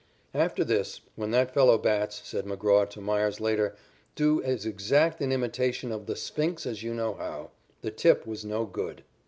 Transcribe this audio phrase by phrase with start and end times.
[0.33, 3.75] "After this, when that fellow bats," said McGraw to Meyers later,
[4.15, 7.51] "do as exact an imitation of the sphinx as you know how.
[7.83, 9.03] The tip was no good."